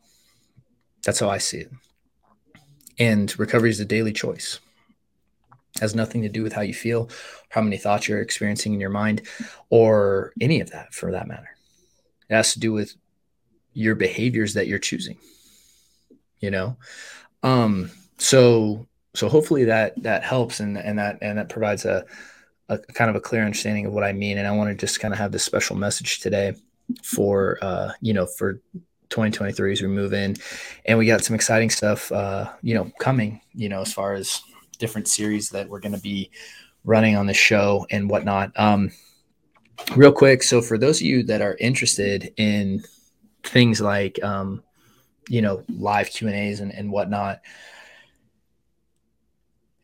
That's 1.06 1.20
how 1.20 1.30
I 1.30 1.38
see 1.38 1.60
it. 1.60 1.70
And 2.98 3.36
recovery 3.38 3.70
is 3.70 3.80
a 3.80 3.86
daily 3.86 4.12
choice. 4.12 4.60
Has 5.80 5.94
nothing 5.94 6.22
to 6.22 6.28
do 6.28 6.42
with 6.42 6.52
how 6.52 6.62
you 6.62 6.74
feel, 6.74 7.10
how 7.48 7.60
many 7.60 7.76
thoughts 7.76 8.08
you're 8.08 8.20
experiencing 8.20 8.74
in 8.74 8.80
your 8.80 8.90
mind, 8.90 9.22
or 9.70 10.32
any 10.40 10.60
of 10.60 10.70
that 10.70 10.94
for 10.94 11.10
that 11.10 11.26
matter. 11.26 11.48
It 12.28 12.34
has 12.34 12.52
to 12.52 12.60
do 12.60 12.72
with 12.72 12.94
your 13.72 13.96
behaviors 13.96 14.54
that 14.54 14.68
you're 14.68 14.78
choosing. 14.78 15.18
You 16.40 16.50
know? 16.50 16.76
Um, 17.42 17.90
so 18.18 18.86
so 19.14 19.28
hopefully 19.28 19.64
that 19.64 20.00
that 20.02 20.24
helps 20.24 20.60
and 20.60 20.76
and 20.76 20.98
that 20.98 21.18
and 21.22 21.38
that 21.38 21.48
provides 21.48 21.84
a, 21.84 22.04
a 22.68 22.78
kind 22.78 23.10
of 23.10 23.16
a 23.16 23.20
clear 23.20 23.44
understanding 23.44 23.86
of 23.86 23.92
what 23.92 24.04
I 24.04 24.12
mean. 24.12 24.38
And 24.38 24.46
I 24.46 24.52
want 24.52 24.70
to 24.70 24.74
just 24.74 25.00
kind 25.00 25.14
of 25.14 25.18
have 25.18 25.32
this 25.32 25.44
special 25.44 25.76
message 25.76 26.20
today 26.20 26.54
for 27.02 27.58
uh, 27.62 27.92
you 28.00 28.12
know 28.12 28.26
for 28.26 28.54
2023 29.10 29.72
as 29.72 29.82
we 29.82 29.88
move 29.88 30.12
in, 30.12 30.36
and 30.84 30.98
we 30.98 31.06
got 31.06 31.24
some 31.24 31.36
exciting 31.36 31.70
stuff 31.70 32.10
uh, 32.10 32.50
you 32.62 32.74
know 32.74 32.90
coming. 32.98 33.40
You 33.54 33.68
know 33.68 33.82
as 33.82 33.92
far 33.92 34.14
as 34.14 34.42
different 34.84 35.08
series 35.08 35.48
that 35.48 35.66
we're 35.66 35.80
going 35.80 35.94
to 35.94 36.00
be 36.02 36.30
running 36.84 37.16
on 37.16 37.26
the 37.26 37.32
show 37.32 37.86
and 37.90 38.10
whatnot. 38.10 38.52
Um, 38.54 38.90
real 39.96 40.12
quick, 40.12 40.42
so 40.42 40.60
for 40.60 40.76
those 40.76 41.00
of 41.00 41.06
you 41.06 41.22
that 41.22 41.40
are 41.40 41.56
interested 41.58 42.34
in 42.36 42.84
things 43.42 43.80
like 43.80 44.22
um, 44.22 44.62
you 45.26 45.40
know 45.40 45.64
live 45.74 46.10
Q 46.10 46.28
and 46.28 46.36
A's 46.36 46.60
and, 46.60 46.70
and 46.70 46.92
whatnot. 46.92 47.40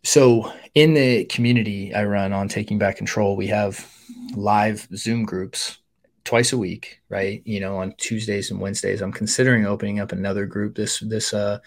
So 0.03 0.53
in 0.75 0.93
the 0.93 1.25
community 1.25 1.95
I 1.95 2.05
run 2.05 2.35
on 2.35 2.49
taking 2.49 2.79
back 2.79 2.97
control, 2.97 3.37
we 3.37 3.47
have 3.47 3.91
live 4.37 4.87
Zoom 4.95 5.25
groups 5.25 5.79
twice 6.25 6.53
a 6.53 6.59
week, 6.59 7.01
right? 7.09 7.41
You 7.47 7.61
know, 7.61 7.79
on 7.79 7.95
Tuesdays 7.97 8.51
and 8.51 8.61
Wednesdays. 8.61 9.01
I'm 9.01 9.13
considering 9.13 9.65
opening 9.65 9.99
up 9.99 10.13
another 10.13 10.45
group 10.45 10.75
this 10.75 11.01
this 11.01 11.33
uh 11.33 11.61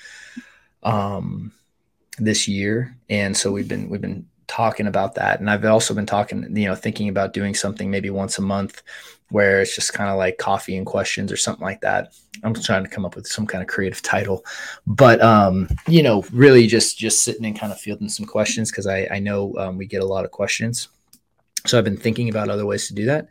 um 0.84 1.52
this 2.18 2.48
year. 2.48 2.96
And 3.10 3.36
so 3.36 3.52
we've 3.52 3.68
been 3.68 3.90
we've 3.90 4.02
been 4.02 4.28
talking 4.48 4.88
about 4.88 5.16
that. 5.16 5.40
And 5.40 5.50
I've 5.50 5.66
also 5.66 5.94
been 5.94 6.06
talking, 6.06 6.56
you 6.56 6.68
know, 6.68 6.76
thinking 6.76 7.10
about 7.10 7.34
doing 7.34 7.56
something 7.56 7.90
maybe 7.90 8.10
once 8.10 8.38
a 8.38 8.42
month 8.42 8.84
where 9.30 9.62
it's 9.62 9.74
just 9.74 9.94
kind 9.94 10.10
of 10.10 10.18
like 10.18 10.38
coffee 10.38 10.78
and 10.78 10.86
questions 10.86 11.32
or 11.32 11.38
something 11.38 11.64
like 11.64 11.82
that. 11.82 12.14
I'm 12.44 12.54
trying 12.54 12.84
to 12.84 12.90
come 12.90 13.04
up 13.04 13.16
with 13.16 13.26
some 13.26 13.48
kind 13.48 13.64
of 13.64 13.68
creative 13.68 14.02
title. 14.02 14.46
But 14.86 15.22
um, 15.22 15.70
you 15.88 16.04
know, 16.04 16.24
really 16.32 16.68
just 16.68 16.98
just 16.98 17.24
sitting 17.24 17.46
and 17.46 17.58
kind 17.58 17.72
of 17.72 17.80
fielding 17.80 18.10
some 18.10 18.26
questions 18.26 18.70
because 18.70 18.86
I, 18.86 19.08
I 19.10 19.20
know 19.20 19.56
um, 19.58 19.78
we 19.78 19.88
get 19.88 20.04
a 20.04 20.06
lot 20.06 20.26
of 20.26 20.32
questions. 20.32 20.90
So 21.66 21.78
I've 21.78 21.84
been 21.84 21.98
thinking 21.98 22.30
about 22.30 22.50
other 22.50 22.66
ways 22.66 22.88
to 22.90 22.94
do 22.94 23.06
that. 23.06 23.28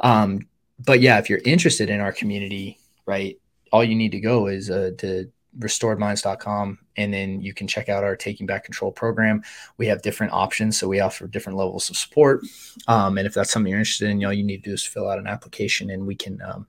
Um, 0.00 0.48
but 0.84 1.00
yeah, 1.00 1.18
if 1.18 1.28
you're 1.28 1.40
interested 1.44 1.90
in 1.90 2.00
our 2.00 2.12
community, 2.12 2.78
right, 3.06 3.38
all 3.72 3.84
you 3.84 3.94
need 3.94 4.12
to 4.12 4.20
go 4.20 4.46
is 4.46 4.70
uh, 4.70 4.92
to 4.98 5.30
restoredminds.com 5.58 6.78
and 6.96 7.14
then 7.14 7.40
you 7.40 7.54
can 7.54 7.66
check 7.66 7.88
out 7.88 8.04
our 8.04 8.16
taking 8.16 8.46
back 8.46 8.64
control 8.64 8.92
program. 8.92 9.42
We 9.76 9.86
have 9.86 10.02
different 10.02 10.32
options 10.32 10.78
so 10.78 10.88
we 10.88 11.00
offer 11.00 11.26
different 11.26 11.58
levels 11.58 11.90
of 11.90 11.96
support. 11.96 12.42
Um, 12.86 13.18
and 13.18 13.26
if 13.26 13.34
that's 13.34 13.50
something 13.50 13.70
you're 13.70 13.78
interested 13.78 14.10
in 14.10 14.24
all 14.24 14.32
you 14.32 14.44
need 14.44 14.62
to 14.64 14.70
do 14.70 14.74
is 14.74 14.84
fill 14.84 15.08
out 15.08 15.18
an 15.18 15.26
application 15.26 15.90
and 15.90 16.06
we 16.06 16.14
can 16.14 16.40
um, 16.42 16.66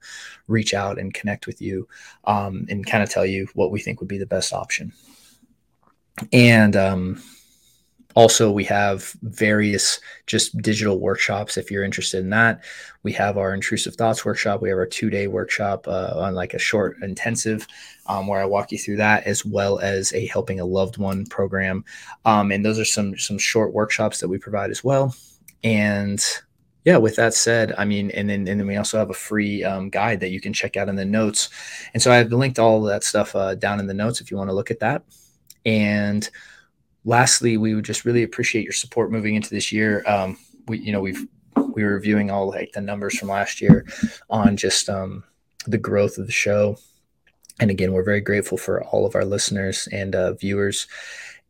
reach 0.48 0.74
out 0.74 0.98
and 0.98 1.14
connect 1.14 1.46
with 1.46 1.60
you 1.60 1.88
um, 2.24 2.66
and 2.68 2.86
kind 2.86 3.02
of 3.02 3.10
tell 3.10 3.26
you 3.26 3.48
what 3.54 3.70
we 3.70 3.80
think 3.80 4.00
would 4.00 4.08
be 4.08 4.18
the 4.18 4.26
best 4.26 4.52
option. 4.52 4.92
And 6.32 6.76
um, 6.76 7.22
also 8.14 8.50
we 8.50 8.64
have 8.64 9.14
various 9.22 10.00
just 10.26 10.56
digital 10.58 10.98
workshops 10.98 11.56
if 11.56 11.70
you're 11.70 11.84
interested 11.84 12.20
in 12.20 12.30
that. 12.30 12.62
We 13.02 13.12
have 13.12 13.38
our 13.38 13.54
intrusive 13.54 13.94
thoughts 13.94 14.24
workshop. 14.24 14.60
We 14.60 14.68
have 14.68 14.78
our 14.78 14.86
two 14.86 15.10
day 15.10 15.26
workshop 15.26 15.86
uh, 15.86 16.14
on 16.16 16.34
like 16.34 16.54
a 16.54 16.58
short 16.58 16.96
intensive 17.02 17.66
um, 18.06 18.26
where 18.26 18.40
i 18.40 18.44
walk 18.44 18.72
you 18.72 18.78
through 18.78 18.96
that 18.96 19.24
as 19.24 19.44
well 19.44 19.78
as 19.78 20.12
a 20.12 20.26
helping 20.26 20.60
a 20.60 20.64
loved 20.64 20.98
one 20.98 21.26
program. 21.26 21.84
Um, 22.24 22.50
and 22.50 22.64
those 22.64 22.78
are 22.78 22.84
some 22.84 23.16
some 23.16 23.38
short 23.38 23.72
workshops 23.72 24.18
that 24.20 24.28
we 24.28 24.38
provide 24.38 24.70
as 24.70 24.82
well. 24.82 25.14
And 25.62 26.22
yeah 26.86 26.96
with 26.96 27.14
that 27.14 27.34
said 27.34 27.74
i 27.76 27.84
mean 27.84 28.10
and 28.12 28.30
then 28.30 28.48
and 28.48 28.58
then 28.58 28.66
we 28.66 28.76
also 28.76 28.96
have 28.96 29.10
a 29.10 29.14
free 29.14 29.62
um, 29.62 29.90
guide 29.90 30.18
that 30.18 30.30
you 30.30 30.40
can 30.40 30.50
check 30.50 30.76
out 30.76 30.88
in 30.88 30.96
the 30.96 31.04
notes. 31.04 31.50
And 31.94 32.02
so 32.02 32.10
i 32.10 32.16
have 32.16 32.32
linked 32.32 32.58
all 32.58 32.82
of 32.84 32.90
that 32.90 33.04
stuff 33.04 33.36
uh, 33.36 33.54
down 33.54 33.80
in 33.80 33.86
the 33.86 33.94
notes 33.94 34.20
if 34.20 34.30
you 34.30 34.36
want 34.36 34.50
to 34.50 34.54
look 34.54 34.70
at 34.70 34.80
that. 34.80 35.02
And 35.64 36.28
lastly, 37.04 37.56
we 37.56 37.74
would 37.74 37.84
just 37.84 38.04
really 38.04 38.22
appreciate 38.22 38.64
your 38.64 38.72
support 38.72 39.10
moving 39.10 39.34
into 39.34 39.50
this 39.50 39.72
year. 39.72 40.02
Um, 40.06 40.38
we, 40.66 40.78
you 40.78 40.92
know, 40.92 41.00
we've 41.00 41.26
we 41.72 41.84
were 41.84 41.94
reviewing 41.94 42.30
all 42.30 42.48
like 42.48 42.72
the 42.72 42.80
numbers 42.80 43.18
from 43.18 43.28
last 43.28 43.60
year 43.60 43.86
on 44.28 44.56
just 44.56 44.88
um, 44.88 45.24
the 45.66 45.78
growth 45.78 46.18
of 46.18 46.26
the 46.26 46.32
show. 46.32 46.76
And 47.60 47.70
again, 47.70 47.92
we're 47.92 48.02
very 48.02 48.20
grateful 48.20 48.56
for 48.56 48.82
all 48.84 49.06
of 49.06 49.14
our 49.14 49.24
listeners 49.24 49.88
and 49.92 50.14
uh, 50.14 50.32
viewers, 50.34 50.86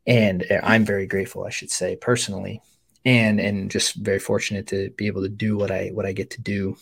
and 0.07 0.45
uh, 0.51 0.61
I'm 0.63 0.85
very 0.85 1.07
grateful, 1.07 1.45
I 1.45 1.51
should 1.51 1.71
say, 1.71 1.97
personally, 1.97 2.61
and 3.05 3.41
and 3.41 3.71
just 3.71 3.95
very 3.95 4.19
fortunate 4.19 4.67
to 4.69 4.91
be 4.91 5.07
able 5.07 5.23
to 5.23 5.29
do 5.29 5.57
what 5.57 5.71
I 5.71 5.91
what 5.93 6.07
I 6.07 6.13
get 6.13 6.31
to 6.31 6.41
do, 6.41 6.77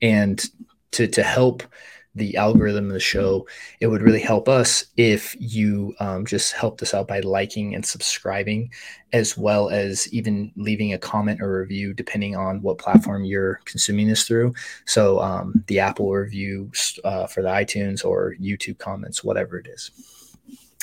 and 0.00 0.42
to 0.92 1.08
to 1.08 1.22
help 1.22 1.64
the 2.14 2.36
algorithm 2.36 2.86
of 2.86 2.92
the 2.92 3.00
show, 3.00 3.46
it 3.80 3.86
would 3.86 4.02
really 4.02 4.20
help 4.20 4.48
us 4.48 4.86
if 4.96 5.36
you 5.38 5.94
um, 6.00 6.26
just 6.26 6.52
helped 6.52 6.82
us 6.82 6.92
out 6.92 7.06
by 7.06 7.20
liking 7.20 7.74
and 7.74 7.86
subscribing, 7.86 8.70
as 9.12 9.38
well 9.38 9.70
as 9.70 10.12
even 10.12 10.52
leaving 10.56 10.92
a 10.92 10.98
comment 10.98 11.40
or 11.40 11.60
review, 11.60 11.94
depending 11.94 12.36
on 12.36 12.60
what 12.62 12.78
platform 12.78 13.24
you're 13.24 13.60
consuming 13.64 14.08
this 14.08 14.24
through. 14.24 14.52
So 14.86 15.20
um, 15.20 15.62
the 15.68 15.78
Apple 15.78 16.10
review 16.10 16.72
uh, 17.04 17.26
for 17.26 17.42
the 17.42 17.48
iTunes 17.48 18.04
or 18.04 18.34
YouTube 18.40 18.78
comments, 18.78 19.22
whatever 19.22 19.58
it 19.58 19.68
is. 19.68 19.90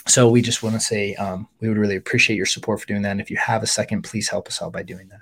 So 0.07 0.29
we 0.29 0.41
just 0.41 0.63
want 0.63 0.75
to 0.75 0.79
say 0.79 1.15
um, 1.15 1.49
we 1.59 1.67
would 1.67 1.77
really 1.77 1.97
appreciate 1.97 2.37
your 2.37 2.45
support 2.45 2.79
for 2.79 2.87
doing 2.87 3.01
that. 3.01 3.11
And 3.11 3.21
if 3.21 3.29
you 3.29 3.35
have 3.35 3.61
a 3.61 3.67
second, 3.67 4.03
please 4.03 4.29
help 4.29 4.47
us 4.47 4.61
out 4.61 4.71
by 4.71 4.83
doing 4.83 5.09
that 5.09 5.19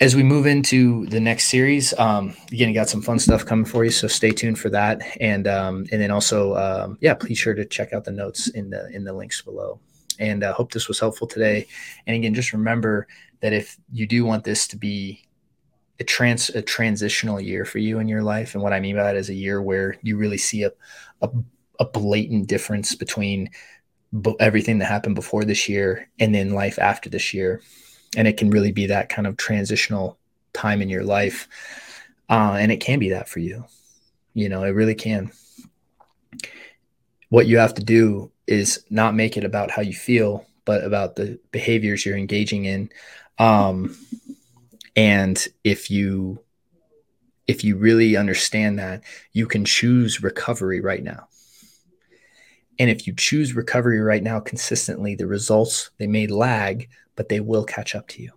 as 0.00 0.16
we 0.16 0.22
move 0.22 0.46
into 0.46 1.06
the 1.06 1.20
next 1.20 1.48
series, 1.48 1.96
um, 1.98 2.34
again, 2.50 2.68
you 2.68 2.74
got 2.74 2.88
some 2.88 3.02
fun 3.02 3.18
stuff 3.18 3.46
coming 3.46 3.64
for 3.64 3.84
you, 3.84 3.90
so 3.90 4.08
stay 4.08 4.30
tuned 4.30 4.58
for 4.58 4.68
that. 4.70 5.00
And 5.20 5.46
um, 5.46 5.86
and 5.92 6.00
then 6.00 6.10
also, 6.10 6.56
um, 6.56 6.98
yeah, 7.00 7.14
please 7.14 7.38
sure 7.38 7.54
to 7.54 7.64
check 7.64 7.92
out 7.92 8.04
the 8.04 8.10
notes 8.10 8.48
in 8.48 8.70
the 8.70 8.88
in 8.88 9.04
the 9.04 9.12
links 9.12 9.40
below. 9.42 9.80
And 10.18 10.44
I 10.44 10.48
uh, 10.48 10.52
hope 10.52 10.72
this 10.72 10.88
was 10.88 11.00
helpful 11.00 11.26
today. 11.26 11.66
And 12.06 12.16
again, 12.16 12.34
just 12.34 12.52
remember 12.52 13.06
that 13.40 13.52
if 13.52 13.76
you 13.92 14.06
do 14.06 14.24
want 14.24 14.44
this 14.44 14.66
to 14.68 14.76
be 14.76 15.24
a 16.00 16.04
trans 16.04 16.50
a 16.50 16.62
transitional 16.62 17.40
year 17.40 17.64
for 17.64 17.78
you 17.78 18.00
in 18.00 18.08
your 18.08 18.22
life. 18.22 18.54
And 18.54 18.62
what 18.62 18.72
I 18.72 18.80
mean 18.80 18.96
by 18.96 19.04
that 19.04 19.16
is 19.16 19.28
a 19.28 19.34
year 19.34 19.62
where 19.62 19.96
you 20.02 20.16
really 20.16 20.38
see 20.38 20.64
a 20.64 20.72
a, 21.22 21.30
a 21.78 21.84
blatant 21.84 22.48
difference 22.48 22.96
between 22.96 23.50
everything 24.40 24.78
that 24.78 24.86
happened 24.86 25.14
before 25.14 25.44
this 25.44 25.68
year 25.68 26.08
and 26.18 26.34
then 26.34 26.50
life 26.50 26.78
after 26.78 27.08
this 27.08 27.32
year. 27.32 27.60
And 28.16 28.28
it 28.28 28.36
can 28.36 28.50
really 28.50 28.72
be 28.72 28.86
that 28.86 29.08
kind 29.08 29.26
of 29.26 29.36
transitional 29.36 30.18
time 30.52 30.80
in 30.80 30.88
your 30.88 31.04
life. 31.04 31.48
Uh, 32.28 32.56
and 32.58 32.72
it 32.72 32.78
can 32.78 32.98
be 32.98 33.10
that 33.10 33.28
for 33.28 33.40
you. 33.40 33.64
You 34.34 34.48
know, 34.48 34.62
it 34.64 34.70
really 34.70 34.94
can. 34.94 35.30
What 37.28 37.46
you 37.46 37.58
have 37.58 37.74
to 37.74 37.84
do 37.84 38.30
is 38.46 38.84
not 38.90 39.14
make 39.14 39.36
it 39.36 39.44
about 39.44 39.70
how 39.70 39.82
you 39.82 39.94
feel, 39.94 40.46
but 40.64 40.84
about 40.84 41.16
the 41.16 41.38
behaviors 41.50 42.04
you're 42.04 42.16
engaging 42.16 42.64
in. 42.64 42.90
Um, 43.38 43.96
and 44.96 45.44
if 45.64 45.90
you 45.90 46.40
if 47.46 47.62
you 47.62 47.76
really 47.76 48.16
understand 48.16 48.78
that, 48.78 49.02
you 49.32 49.46
can 49.46 49.64
choose 49.66 50.22
recovery 50.22 50.80
right 50.80 51.02
now. 51.02 51.28
And 52.78 52.90
if 52.90 53.06
you 53.06 53.14
choose 53.14 53.54
recovery 53.54 54.00
right 54.00 54.22
now 54.22 54.40
consistently, 54.40 55.14
the 55.14 55.26
results 55.26 55.90
they 55.98 56.06
may 56.06 56.26
lag, 56.26 56.88
but 57.16 57.28
they 57.28 57.40
will 57.40 57.64
catch 57.64 57.94
up 57.94 58.08
to 58.08 58.22
you. 58.22 58.32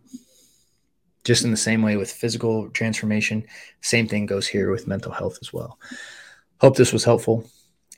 Just 1.24 1.44
in 1.44 1.52
the 1.52 1.58
same 1.58 1.82
way 1.82 1.98
with 1.98 2.12
physical 2.12 2.70
transformation, 2.70 3.46
same 3.82 4.08
thing 4.08 4.26
goes 4.26 4.48
here 4.48 4.72
with 4.72 4.88
mental 4.88 5.12
health 5.12 5.38
as 5.42 5.52
well. 5.52 5.78
Hope 6.62 6.78
this 6.78 6.94
was 6.94 7.04
helpful 7.04 7.50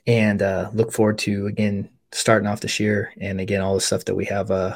and 0.06 0.42
uh, 0.42 0.70
look 0.74 0.92
forward 0.92 1.18
to 1.18 1.46
again 1.46 1.88
starting 2.12 2.48
off 2.48 2.60
this 2.60 2.80
year 2.80 3.12
and 3.20 3.40
again 3.40 3.60
all 3.60 3.74
the 3.74 3.80
stuff 3.80 4.04
that 4.06 4.14
we 4.14 4.24
have 4.24 4.50
uh, 4.50 4.74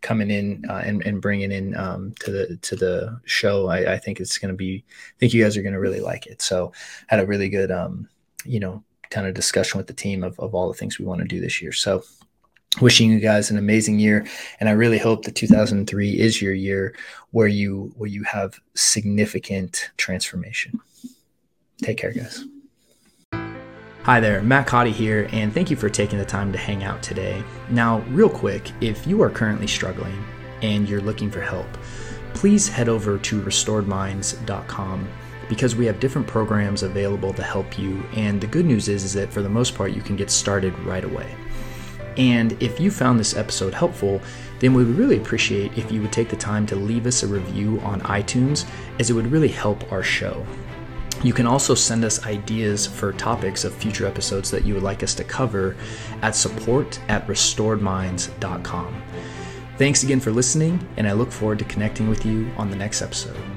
coming 0.00 0.30
in 0.30 0.64
uh, 0.68 0.82
and, 0.84 1.02
and 1.06 1.22
bringing 1.22 1.52
in 1.52 1.76
um, 1.76 2.12
to 2.20 2.30
the 2.30 2.56
to 2.58 2.76
the 2.76 3.20
show. 3.24 3.68
I, 3.68 3.94
I 3.94 3.98
think 3.98 4.20
it's 4.20 4.38
going 4.38 4.52
to 4.52 4.56
be. 4.56 4.84
I 4.88 5.18
think 5.18 5.32
you 5.32 5.42
guys 5.42 5.56
are 5.56 5.62
going 5.62 5.72
to 5.74 5.80
really 5.80 6.00
like 6.00 6.26
it. 6.26 6.42
So 6.42 6.72
had 7.06 7.20
a 7.20 7.26
really 7.26 7.48
good, 7.48 7.70
um, 7.70 8.08
you 8.44 8.60
know, 8.60 8.82
kind 9.12 9.26
of 9.26 9.34
discussion 9.34 9.78
with 9.78 9.86
the 9.86 9.92
team 9.92 10.24
of, 10.24 10.38
of 10.40 10.54
all 10.54 10.68
the 10.68 10.74
things 10.74 10.98
we 10.98 11.04
want 11.04 11.20
to 11.20 11.28
do 11.28 11.40
this 11.40 11.62
year. 11.62 11.72
So 11.72 12.02
wishing 12.80 13.10
you 13.10 13.20
guys 13.20 13.50
an 13.50 13.58
amazing 13.58 13.98
year 13.98 14.26
and 14.58 14.66
i 14.66 14.72
really 14.72 14.96
hope 14.96 15.26
that 15.26 15.34
2003 15.34 16.18
is 16.18 16.40
your 16.40 16.54
year 16.54 16.94
where 17.30 17.46
you 17.46 17.92
where 17.98 18.08
you 18.08 18.22
have 18.22 18.58
significant 18.74 19.90
transformation 19.98 20.80
take 21.82 21.98
care 21.98 22.12
guys 22.12 22.46
Hi 24.04 24.18
there, 24.18 24.42
Matt 24.42 24.66
Codde 24.66 24.88
here, 24.88 25.28
and 25.30 25.54
thank 25.54 25.70
you 25.70 25.76
for 25.76 25.88
taking 25.88 26.18
the 26.18 26.24
time 26.24 26.50
to 26.50 26.58
hang 26.58 26.82
out 26.82 27.04
today. 27.04 27.40
Now, 27.70 28.00
real 28.08 28.28
quick, 28.28 28.72
if 28.80 29.06
you 29.06 29.22
are 29.22 29.30
currently 29.30 29.68
struggling 29.68 30.24
and 30.60 30.88
you're 30.88 31.00
looking 31.00 31.30
for 31.30 31.40
help, 31.40 31.68
please 32.34 32.68
head 32.68 32.88
over 32.88 33.16
to 33.18 33.40
restoredminds.com 33.40 35.08
because 35.52 35.76
we 35.76 35.84
have 35.84 36.00
different 36.00 36.26
programs 36.26 36.82
available 36.82 37.34
to 37.34 37.42
help 37.42 37.78
you. 37.78 38.02
And 38.14 38.40
the 38.40 38.46
good 38.46 38.64
news 38.64 38.88
is, 38.88 39.04
is 39.04 39.12
that 39.12 39.30
for 39.30 39.42
the 39.42 39.50
most 39.50 39.74
part, 39.74 39.92
you 39.92 40.00
can 40.00 40.16
get 40.16 40.30
started 40.30 40.72
right 40.78 41.04
away. 41.04 41.30
And 42.16 42.56
if 42.62 42.80
you 42.80 42.90
found 42.90 43.20
this 43.20 43.36
episode 43.36 43.74
helpful, 43.74 44.22
then 44.60 44.72
we 44.72 44.82
would 44.82 44.96
really 44.96 45.18
appreciate 45.18 45.76
if 45.76 45.92
you 45.92 46.00
would 46.00 46.10
take 46.10 46.30
the 46.30 46.36
time 46.36 46.64
to 46.68 46.74
leave 46.74 47.04
us 47.04 47.22
a 47.22 47.26
review 47.26 47.78
on 47.80 48.00
iTunes, 48.00 48.66
as 48.98 49.10
it 49.10 49.12
would 49.12 49.30
really 49.30 49.48
help 49.48 49.92
our 49.92 50.02
show. 50.02 50.42
You 51.22 51.34
can 51.34 51.46
also 51.46 51.74
send 51.74 52.02
us 52.02 52.24
ideas 52.24 52.86
for 52.86 53.12
topics 53.12 53.64
of 53.64 53.74
future 53.74 54.06
episodes 54.06 54.50
that 54.52 54.64
you 54.64 54.72
would 54.72 54.82
like 54.82 55.02
us 55.02 55.14
to 55.16 55.24
cover 55.24 55.76
at 56.22 56.34
support 56.34 56.98
at 57.10 57.26
restoredminds.com. 57.26 59.02
Thanks 59.76 60.02
again 60.02 60.20
for 60.20 60.30
listening, 60.30 60.88
and 60.96 61.06
I 61.06 61.12
look 61.12 61.30
forward 61.30 61.58
to 61.58 61.66
connecting 61.66 62.08
with 62.08 62.24
you 62.24 62.50
on 62.56 62.70
the 62.70 62.76
next 62.76 63.02
episode. 63.02 63.51